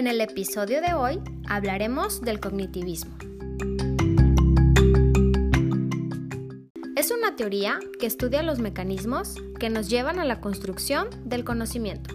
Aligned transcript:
En 0.00 0.06
el 0.06 0.22
episodio 0.22 0.80
de 0.80 0.94
hoy 0.94 1.20
hablaremos 1.46 2.22
del 2.22 2.40
cognitivismo. 2.40 3.18
Es 6.96 7.10
una 7.10 7.36
teoría 7.36 7.78
que 7.98 8.06
estudia 8.06 8.42
los 8.42 8.60
mecanismos 8.60 9.34
que 9.58 9.68
nos 9.68 9.90
llevan 9.90 10.18
a 10.18 10.24
la 10.24 10.40
construcción 10.40 11.08
del 11.26 11.44
conocimiento. 11.44 12.14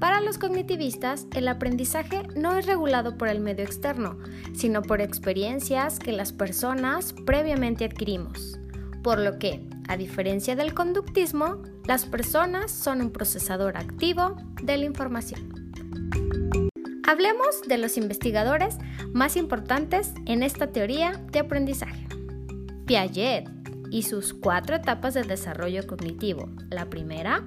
Para 0.00 0.20
los 0.20 0.36
cognitivistas, 0.36 1.28
el 1.32 1.46
aprendizaje 1.46 2.24
no 2.34 2.56
es 2.56 2.66
regulado 2.66 3.16
por 3.16 3.28
el 3.28 3.38
medio 3.38 3.62
externo, 3.62 4.18
sino 4.52 4.82
por 4.82 5.00
experiencias 5.00 6.00
que 6.00 6.10
las 6.10 6.32
personas 6.32 7.14
previamente 7.24 7.84
adquirimos. 7.84 8.58
Por 9.04 9.20
lo 9.20 9.38
que, 9.38 9.64
a 9.86 9.96
diferencia 9.96 10.56
del 10.56 10.74
conductismo, 10.74 11.62
las 11.86 12.04
personas 12.04 12.72
son 12.72 13.00
un 13.00 13.12
procesador 13.12 13.76
activo 13.76 14.34
de 14.60 14.76
la 14.76 14.86
información. 14.86 15.59
Hablemos 17.10 17.62
de 17.66 17.76
los 17.76 17.96
investigadores 17.96 18.78
más 19.12 19.36
importantes 19.36 20.12
en 20.26 20.44
esta 20.44 20.68
teoría 20.68 21.20
de 21.32 21.40
aprendizaje. 21.40 22.06
Piaget 22.86 23.48
y 23.90 24.04
sus 24.04 24.32
cuatro 24.32 24.76
etapas 24.76 25.14
de 25.14 25.24
desarrollo 25.24 25.84
cognitivo. 25.88 26.48
La 26.70 26.88
primera, 26.88 27.42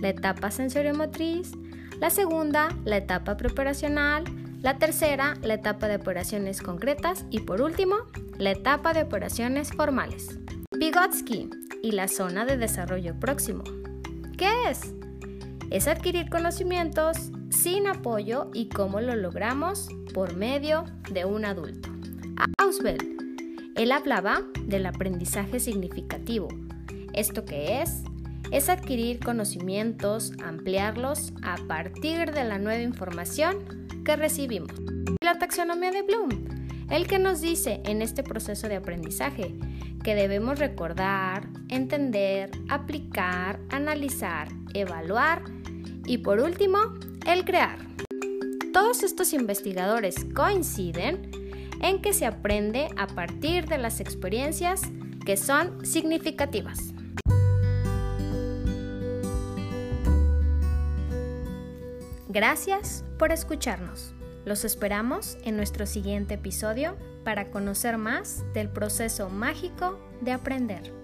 la 0.00 0.08
etapa 0.08 0.50
sensoriomotriz, 0.50 1.52
la 2.00 2.08
segunda, 2.08 2.70
la 2.86 2.96
etapa 2.96 3.36
preparacional, 3.36 4.24
la 4.62 4.78
tercera, 4.78 5.34
la 5.42 5.54
etapa 5.54 5.88
de 5.88 5.96
operaciones 5.96 6.62
concretas 6.62 7.26
y 7.28 7.40
por 7.40 7.60
último, 7.60 7.96
la 8.38 8.52
etapa 8.52 8.94
de 8.94 9.02
operaciones 9.02 9.72
formales. 9.72 10.38
Vygotsky 10.74 11.50
y 11.82 11.92
la 11.92 12.08
zona 12.08 12.46
de 12.46 12.56
desarrollo 12.56 13.20
próximo. 13.20 13.62
¿Qué 14.38 14.70
es? 14.70 14.94
Es 15.70 15.86
adquirir 15.86 16.30
conocimientos 16.30 17.30
sin 17.52 17.86
apoyo 17.86 18.50
y 18.54 18.68
cómo 18.68 19.00
lo 19.00 19.14
logramos 19.14 19.88
por 20.14 20.36
medio 20.36 20.84
de 21.10 21.24
un 21.24 21.44
adulto. 21.44 21.90
Auswell. 22.58 23.16
Él 23.76 23.92
hablaba 23.92 24.42
del 24.64 24.86
aprendizaje 24.86 25.60
significativo. 25.60 26.48
¿Esto 27.12 27.44
qué 27.44 27.82
es? 27.82 28.02
Es 28.50 28.68
adquirir 28.68 29.20
conocimientos, 29.20 30.32
ampliarlos 30.42 31.32
a 31.42 31.56
partir 31.68 32.32
de 32.32 32.44
la 32.44 32.58
nueva 32.58 32.82
información 32.82 33.86
que 34.04 34.16
recibimos. 34.16 34.72
La 35.22 35.38
taxonomía 35.38 35.90
de 35.90 36.02
Bloom, 36.02 36.30
el 36.90 37.06
que 37.06 37.18
nos 37.18 37.40
dice 37.40 37.80
en 37.84 38.02
este 38.02 38.22
proceso 38.22 38.68
de 38.68 38.76
aprendizaje 38.76 39.54
que 40.02 40.14
debemos 40.14 40.58
recordar, 40.58 41.48
entender, 41.68 42.50
aplicar, 42.68 43.60
analizar, 43.70 44.48
evaluar 44.74 45.42
y 46.06 46.18
por 46.18 46.40
último, 46.40 46.78
el 47.26 47.44
crear. 47.44 47.78
Todos 48.72 49.02
estos 49.02 49.32
investigadores 49.32 50.26
coinciden 50.34 51.30
en 51.80 52.00
que 52.00 52.12
se 52.12 52.26
aprende 52.26 52.88
a 52.96 53.06
partir 53.06 53.66
de 53.66 53.78
las 53.78 54.00
experiencias 54.00 54.82
que 55.24 55.36
son 55.36 55.84
significativas. 55.84 56.78
Gracias 62.28 63.04
por 63.18 63.30
escucharnos. 63.30 64.14
Los 64.44 64.64
esperamos 64.64 65.36
en 65.44 65.56
nuestro 65.56 65.86
siguiente 65.86 66.34
episodio 66.34 66.96
para 67.24 67.50
conocer 67.50 67.98
más 67.98 68.42
del 68.54 68.68
proceso 68.68 69.28
mágico 69.28 70.00
de 70.22 70.32
aprender. 70.32 71.01